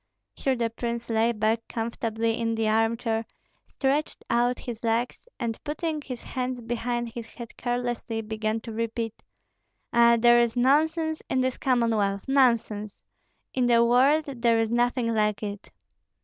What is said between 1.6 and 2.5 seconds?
comfortably